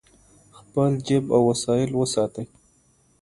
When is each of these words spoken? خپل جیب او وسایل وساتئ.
خپل 0.57 0.91
جیب 1.05 1.25
او 1.35 1.41
وسایل 1.51 1.89
وساتئ. 1.99 2.45